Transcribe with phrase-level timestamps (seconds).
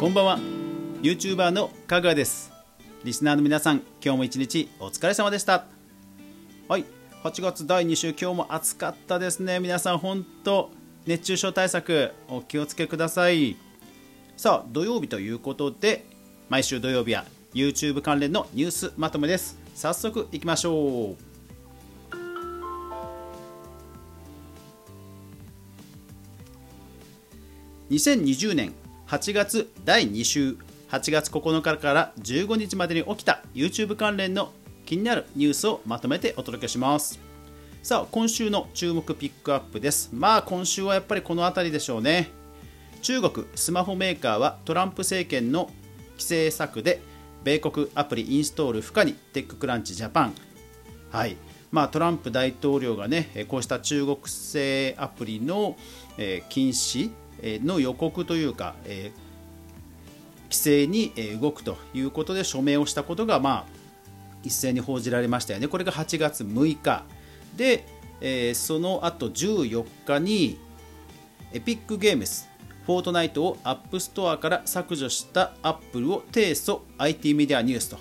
[0.00, 0.38] こんばんは。
[1.02, 2.50] YouTuber のかぐわです。
[3.04, 5.66] リスナーの皆さん今日も一日お疲れ様でした。
[6.68, 6.86] はい。
[7.22, 9.60] 8月第2週今日も暑かったですね。
[9.60, 10.70] 皆さん本当
[11.04, 13.58] 熱中症対策お気をつけください。
[14.38, 16.06] さあ土曜日ということで
[16.48, 19.58] 毎週土曜日は YouTube 関連のニュースまとめです。
[19.74, 21.16] 早速いきましょう。
[27.90, 28.72] 2020年
[29.10, 30.56] 8月第2週。
[30.88, 34.52] 8月9日から15日までに起きた YouTube 関連の
[34.86, 37.18] 気になるニュースをまとめてお届けします。
[37.82, 40.10] さあ今週の注目ピックアップです。
[40.12, 42.28] まあ今週はやっぱりこの辺りでしょうね。
[43.02, 45.72] 中国スマホメーカーはトランプ政権の
[46.12, 47.02] 規制策で
[47.42, 50.34] 米国アプリインストール不可にテッククランチジャパン。
[51.10, 51.36] はい。
[51.72, 55.76] まあ、トランプ大統領がねこうした中国製アプリの
[56.48, 57.10] 禁止
[57.42, 59.12] の予告というかえ
[60.44, 63.80] 規制に動くということで署名をしたことがまあ
[64.42, 65.68] 一斉に報じられましたよね。
[65.68, 67.04] これが8月6日。
[67.56, 67.86] で
[68.20, 70.58] えその後14日に
[71.52, 72.48] エピックゲームス
[72.86, 76.80] フォートナイトをアップストアから削除したアップルを提訴。
[76.98, 77.98] IT メディアニュースと。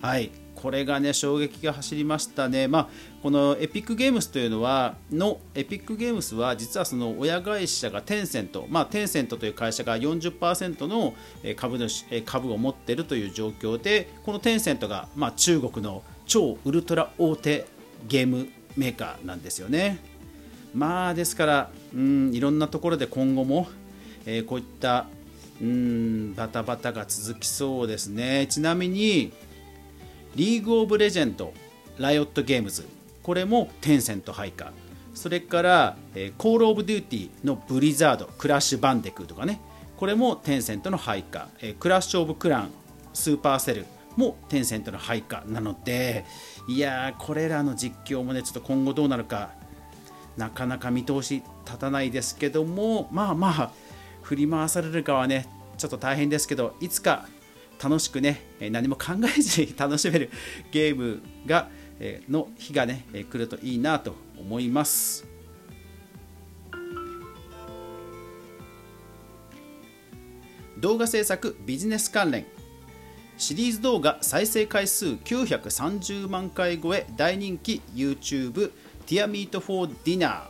[0.00, 2.88] はい、これがね衝撃が走りましたね、まあ、
[3.22, 11.14] このエピックゲームスというのはのエピックゲームスは実はその親会社がテンセント、まあ、テンセントという会社が40%の
[11.56, 17.66] 株主株を持っているという状況でこのテンセントが、まあ、中国の超ウルトラ大手
[18.06, 19.98] ゲームメーカーなんですよね。
[20.74, 23.68] まあですからうんいろんなところで今後も
[24.30, 25.06] えー、こういった
[25.60, 29.32] うんバタバタが続きそうですねちなみに
[30.34, 31.52] League of Legends
[31.98, 32.86] Riot Games
[33.22, 34.72] これも Tencent 配下
[35.14, 39.60] それから、えー、 Call of Duty の Blizzard Crash Bandicoot とかね。
[39.98, 42.70] これも Tencent の配下、えー、 Clash of Clans
[43.12, 43.84] Supercell
[44.16, 46.24] も Tencent の配下なので
[46.68, 49.50] いやーこれらの実況もねちょっと今後どうなるか
[50.36, 53.72] なかなか見通し立たないですけどもまあまあ
[54.22, 55.48] 振り回されるかはね
[55.78, 57.26] ちょっと大変ですけどいつか
[57.82, 60.30] 楽しくね何も考えずに 楽しめる
[60.70, 61.68] ゲームが
[62.28, 65.26] の日がね来るといいなと思います。
[70.78, 72.46] 動画制作ビジネス関連。
[73.36, 77.06] シリーズ動画再生回数930万回超え。
[77.16, 78.72] 大人気 YouTube
[79.06, 80.42] ティアミートフォーディナー、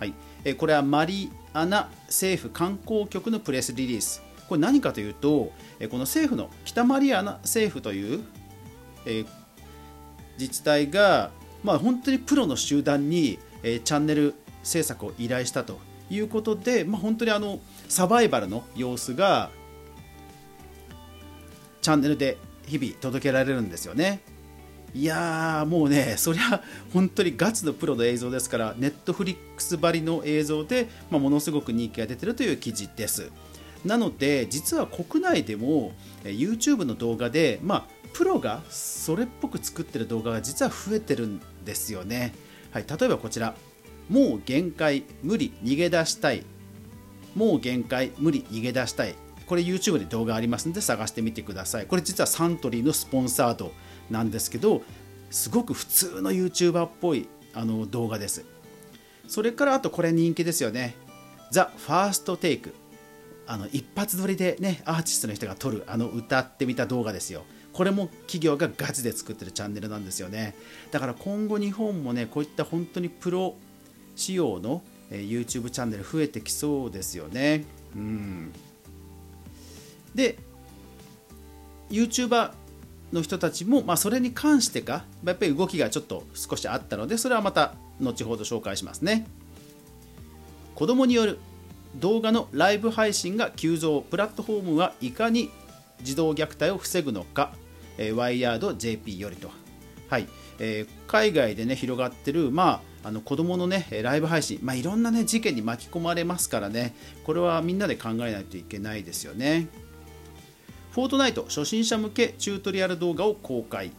[0.00, 4.22] はい、これはマリアナ政府観光局のプレスリリース。
[4.52, 5.52] これ何かというとこ
[5.92, 8.22] の政府の北マリアナ政府という、
[9.06, 9.24] え
[10.38, 11.30] 自治体が、
[11.64, 15.78] まあ、本当にプロの集団に、えチャンネル制作を依頼したと
[16.10, 19.48] いうことで、まあ、本当にあのサバイバルの様子が
[21.80, 22.36] チャンネルで
[22.66, 24.20] 日々届けられるんですよね。
[24.94, 33.32] いやーもうねそりゃ本当にガチのプロの映像ですからネットフリックスばりの映像で、まあ、ものすごく人気が出てるという記事です
[33.84, 35.92] なので実は国内でも
[36.24, 42.34] YouTube の動画で、まあ、プロがそれっぽく作ってる動画が実は増えてるんですよね、
[42.70, 43.54] はい、例えばこちら。
[44.08, 46.44] もう限界無理逃げ出したい。
[47.34, 49.14] もう限界無理逃げ出したい。
[49.46, 51.86] これ YouTube で動画ありますので探してみてください。
[51.86, 53.72] これ実はサントリーのスポンサード
[54.10, 54.82] なんですけど
[55.30, 58.44] すごく普通の YouTuber っぽいあの動画です。
[59.28, 60.94] それからあとこれ人気ですよね。
[61.50, 62.74] ザ・ファーストテイク
[63.46, 67.44] あの一発撮りでねアーティストの人が撮るあの歌ってみた動画ですよ。
[67.72, 70.54] これも企業がガチで作ってるチャンネルなんですよね。
[70.90, 73.54] だから今後日本もねこういった本当にプロ
[74.14, 77.64] 仕様の YouTube チャンネル増えてきそうですよね。
[77.96, 78.52] うん。
[80.14, 80.38] で
[81.90, 82.52] YouTuber
[83.12, 89.26] の人たちも、まあ、それに関してかやっぱり動きがちょっと少しあったのでそれはまた後ほど紹介しますね。
[90.74, 91.38] 子供による
[91.96, 94.00] 動画のライブ配信が急増。
[94.02, 95.50] プラットフォームはいかに
[96.02, 97.52] 児童虐待を防ぐのか、
[97.98, 99.50] えー、ワイヤード JP よりと、
[100.08, 100.28] はい。
[100.58, 106.94] えー、海外で、ね、広がってる、まあ、あの子供のねライブ配信、まあ、いろんな、ね、事件に巻き込まれますからね。
[107.24, 109.68] これはみんなで考えないといけないですよね。
[110.92, 113.92] フォートナイト初心者向けチュートリアル動画を公開、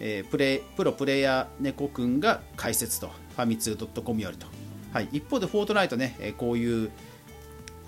[0.00, 3.10] えー、プレプロプレイヤー猫くんが解説と。
[3.40, 4.46] ファミツー .com よりと、
[4.92, 6.90] はい、一方でフォートナイトねこういう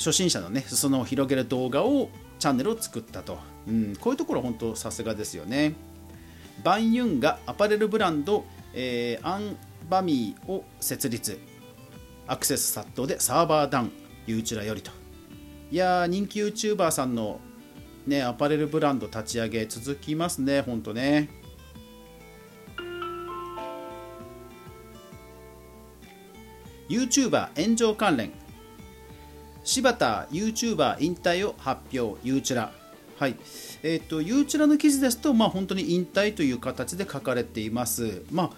[0.03, 3.39] 初心者のね裾野を広げる動画をチャンネルを作ったと、
[3.69, 5.75] うん、こういうところ本当さすがですよね。
[6.65, 8.45] バンユンがアパレルブランド、
[8.75, 9.57] えー、アン
[9.89, 11.39] バミーを設立。
[12.27, 13.93] アクセス殺到でサーバーダウン。
[14.27, 14.91] ユーチュラよりと。
[15.71, 17.41] いやー人気 YouTuber さんの
[18.07, 21.29] ね、アパレルブランド立ち上げ続きますね、本当ね。
[26.89, 28.42] YouTuber 炎上関連。
[29.65, 32.19] 柴田 YouTuber 引退を発表。
[32.27, 32.73] ユーチュラ。
[33.19, 33.37] はい。
[33.85, 38.25] えーと、ユーチュラの記事ですと、まあ、本当に引退という形で書かれています。
[38.33, 38.51] まあ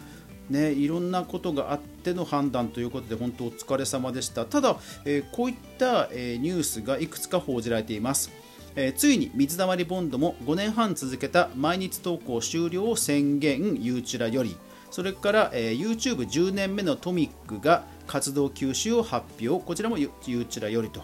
[0.51, 4.45] ね、いろんなことがあっての判断ということで本当お疲れ様でした。
[4.45, 8.31] ただ、えー、こういった、えー、ニュースがいくつか報じられています、
[8.77, 13.79] えー、ついに水溜りボンドも5年半続けた毎日投稿終了を宣言。
[13.83, 14.57] ユーチュラより。
[14.91, 21.03] それから、えー、YouTube10 年目のトミックが活動休止を発表こちらもユーチュラよりと。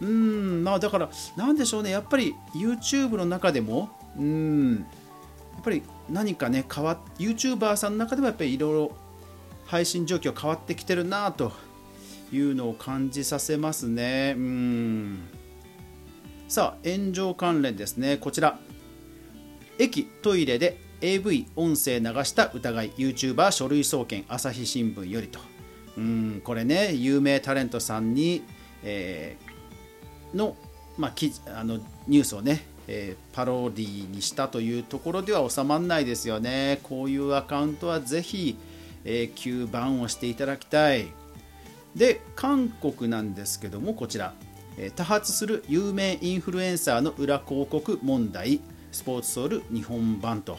[0.00, 3.88] うんまあだからなんでしょうねやっぱり YouTube の中でも
[4.18, 8.96] うんやっぱり何かね変わっ YouTuber さんの中でもやっぱりいろいろ
[9.66, 11.52] 配信状況変わってきてるなと
[12.32, 14.34] いうのを感じさせますね。
[14.36, 15.28] うん。
[16.48, 18.16] さあ炎上関連ですね。
[18.16, 18.58] こちら。
[19.78, 25.51] 駅トイレで AV 音声流した疑い YouTuber 書類送検朝日新聞よりと。
[25.96, 28.42] うんこれね有名タレントさんに、
[28.82, 30.56] えー、の,、
[30.96, 31.12] まあ、
[31.58, 36.80] あのニュースをねえー、パロディにしたというところでは収まらないですよね。
[36.82, 38.56] こういうアカウントはぜひ
[39.04, 41.06] 永久バンをしていただきたい。
[41.94, 44.34] で、韓国なんですけども、こちら、
[44.78, 48.60] えー、多発する有名インフルエンサーの裏広告問題、
[48.90, 50.58] スポーツソウル日本版と。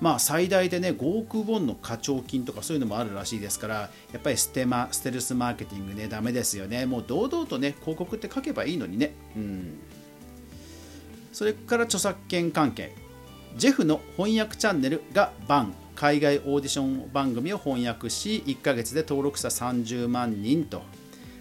[0.00, 3.74] まあ、最大でね5億ウォンの課徴金とかそういうのもあるらしいですから
[4.12, 6.86] やっぱりステマステルスマーケティングねダメですよね。
[6.86, 9.12] もう堂々とね広告って書けばいいのにね。
[9.36, 9.78] うん。
[11.32, 12.94] それから著作権関係。
[13.56, 15.74] ジェフの翻訳チャンネルがバン。
[15.94, 20.82] 海外オーディション番組を翻訳し1ヶ月で登録者30万人と。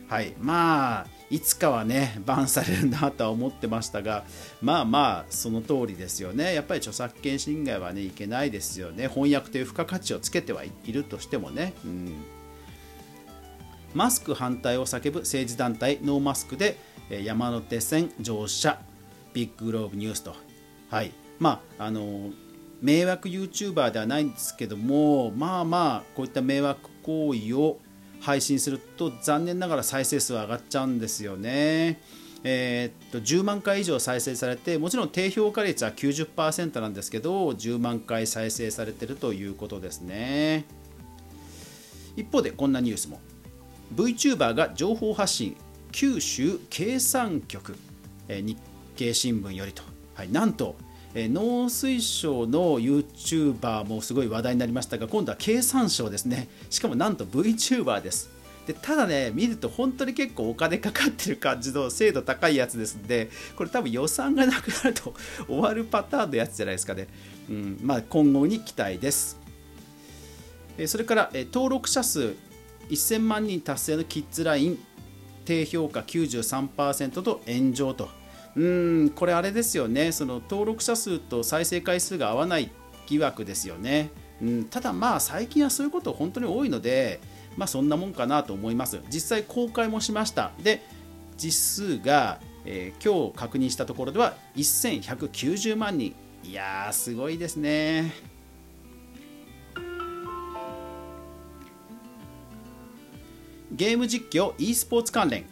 [0.09, 0.33] はい。
[0.39, 4.23] まあいつかはねバンされるなとは思ってましたが
[4.61, 12.13] まあまあその通りですよねやっぱり著作権侵害はねいけないですよね翻訳という付加価値をつけてはいるとしてもね、うん、
[13.93, 16.77] マスク反対を叫ぶ政治団体ノーマスクで
[17.09, 18.79] 山手線乗車
[19.33, 20.35] ビッググローブニュースと。
[20.89, 21.11] はい。
[21.39, 22.31] まあ、あの、
[22.81, 27.77] 迷惑 YouTuber ではないんですけども、まあまあ、こういった迷惑行為を
[28.19, 32.01] 配信すると残念ながら再生数は上がっちゃうんですよね。
[32.43, 40.65] えー、っと10万回以上再生されてもちろん低評価率は90%なんですけど10万回再生されてるということですね。
[42.15, 43.19] 一方でこんなニュースも。
[43.95, 45.55] VTuber が情報発信
[45.91, 47.77] 九州経産局、
[48.27, 48.57] えー、日
[48.95, 49.83] 経新聞よりと、
[50.15, 50.75] はい、なんと、
[51.19, 56.47] え、農水省の YouTuber もすごい話題になりましたが今度は経産省ですね。
[56.69, 58.29] しかもなんと VTuber です。
[58.67, 65.13] でただね見ると本当に結構お金かかってる感じの精度高いやつですんでこれ多分予算がなくなると
[65.47, 67.07] 終わるパターンのやつじゃないですかね、
[67.49, 69.39] うんまあ、今後に期待です。
[70.85, 72.35] それから登録者数
[72.89, 74.79] 1000万人達成のキッズライン
[75.45, 78.26] 低評価93%と炎上と。
[78.57, 80.11] うんこれあれですよね。
[80.11, 82.71] その登録者数と再生回数が合わない
[83.05, 84.09] 疑惑ですよね、
[84.41, 87.21] うん、ただまあ最近はそういうこと本当に多いので
[87.55, 88.99] まあそんなもんかなと思います。
[89.09, 90.51] 実際公開もしました。
[90.63, 90.81] で
[91.37, 96.15] 実数が、えー、今日確認したところでは1190万人。
[96.43, 98.11] いやーすごいですね。
[103.71, 105.45] ゲーム実況 e スポーツ関連。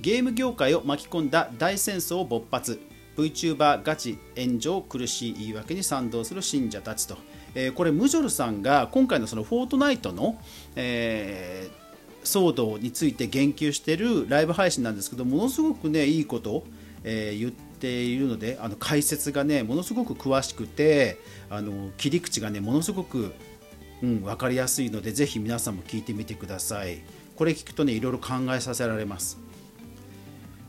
[0.00, 2.80] ゲーム業界を巻き込んだ大戦争を勃発。
[3.16, 7.18] VTuber ガチ炎上苦しい言い訳に賛同する信者たちと、
[7.54, 10.40] えー、これムジョルさんが今回のそのフォートナイトの、
[10.76, 16.66] えー、騒動について言及しているライブ配信なんですけどものすごくねいいことを、
[17.04, 21.18] えー、言っているのであの解説がねものすごく詳しくて
[21.50, 23.34] あの切り口がねものすごく、
[24.02, 27.02] うん、分かりやすいのでぜひ皆さんも聞いてみてください。
[27.36, 29.49] これ聞くとねいろいろ考えさせられます。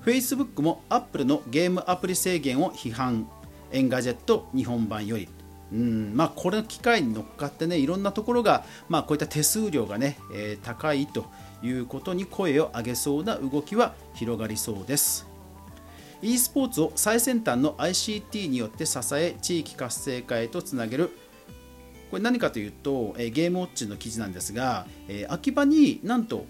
[0.06, 3.30] Facebook も Apple のゲームアプリ制限を批判。
[3.72, 5.30] Engadget 日本版より。
[5.72, 11.28] うんまあ、これの機会に乗っかってねいろんなところが、まあ、こういった手数料がね、えー、高いと
[11.64, 15.28] いうことに声を上げそうな動きは広がりそうです。
[16.22, 21.12] e スポーツを最先端の ICT によって支え地域活性化へとつなげる。
[22.10, 26.46] これ何かというと、えー、ゲームウォッチの記事なんですが、えー、秋葉になんと、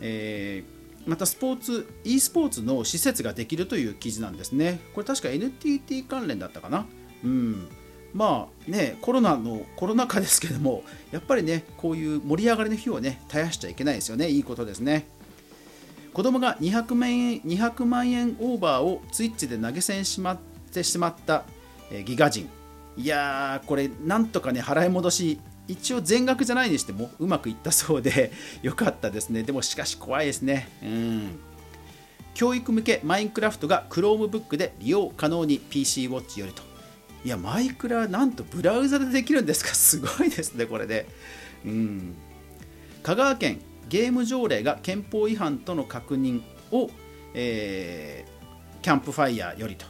[0.00, 0.75] えー
[1.06, 4.80] またスポーツ e スポーツの施設ができるという記事なんですね。
[4.94, 6.86] これ確か NTT 関連だったかな。
[7.24, 7.68] うん。
[8.12, 10.82] まあね、コロナの、コロナ禍ですけども、
[11.12, 14.28] やっぱりね、こういう盛り上がりの日をね、絶やしちゃいけないですよね。
[14.28, 15.06] いいことですね。
[16.12, 20.38] 子供が200万円 ,200 万円オーバーをツイッチで投げ銭しま
[20.70, 21.44] してしまった、
[21.90, 22.48] え、ギガ人
[22.96, 28.32] いやーこれなんとかね払い戻し一応全額じゃないにしてもうまくいったそうで
[28.62, 29.42] よかったですね。
[29.42, 30.68] でもしかし怖いですね。
[30.82, 31.38] うん。
[32.34, 36.62] 教育向けマインクラフトが Chromebook で利用可能に PC ウォッチよりと。
[37.24, 39.70] いやマイクラなんとブラウザでできるんですか？
[39.74, 41.06] すごいですねこれで。
[41.64, 42.14] うん。
[43.02, 46.42] 香川県ゲーム条例が憲法違反との確認
[46.72, 46.90] を、
[47.34, 49.86] えー、キャンプファイヤーよりと。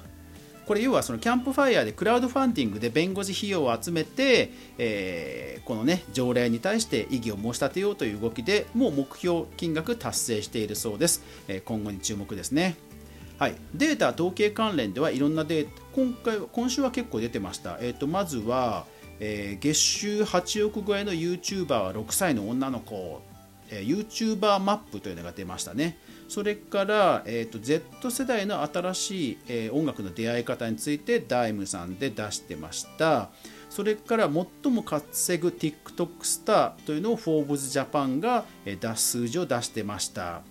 [0.66, 12.76] これ要はそのキャンプファイヤーでクラウドファンディングで弁護士費用を集めて、えー、このね条例に対して異議を申し立てようという動きでもう目標金額達成しているそうです、えー、今後に注目ですね。
[13.38, 18.86] はい、データ統計関連ではいろんなデータ今回今週は結構出てました、えーと、まずは、
[19.20, 23.20] えー、月収8億超えの YouTuber は6歳の女の子、
[23.70, 25.98] えー、YouTuber マップというのが出ましたね。
[26.28, 33.30] それから、えーと、Z 世代の新しい、えー、音楽の出会い方についてダイムさんで出してました。
[33.70, 34.30] それから
[34.62, 40.42] 最も稼ぐ TikTok スターというのを Forbes Japan が、出す数字を出してました。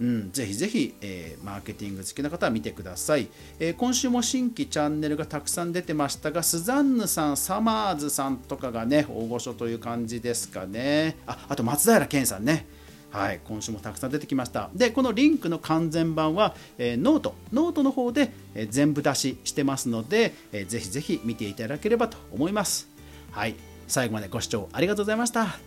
[0.00, 11.16] うん、ぜひぜひ、えー、マーケティング好きな方は見てください、えー、今週も新規チャンネルがたくさん出てましたがスザンヌさんサマーズさんとかがね大御所という感じですかね。
[11.26, 12.66] ああと松平健さんね。
[13.10, 14.70] はい、今週もたくさん出てきました。
[14.74, 22.88] で、このリンクの完全版は、えー、 note、note の方で、えー、全部出ししてますので、えー、ぜひぜひ見ていただければと思います。
[23.30, 23.54] はい、
[23.86, 25.58] 最後までご視聴ありがとうございました。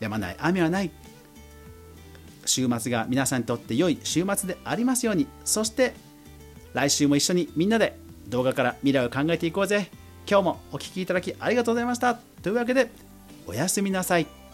[0.00, 0.90] やまない雨はない。
[2.46, 5.26] 週末が皆さんにとって良い週末でありますように。
[5.44, 5.94] そして、
[6.72, 7.98] 来週も一緒にみんなで
[8.28, 9.90] 動画から未来を考えていこうぜ。
[10.28, 12.14] 今日もお聴きいただきありがとうございました。
[12.14, 12.90] というわけで、
[13.46, 14.45] おやすみなさい。